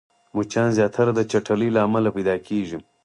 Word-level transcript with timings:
مچان 0.35 0.67
زياتره 0.77 1.11
د 1.15 1.19
چټلۍ 1.31 1.69
له 1.75 1.79
امله 1.87 2.09
پيدا 2.15 2.35
کېږي 2.47 2.77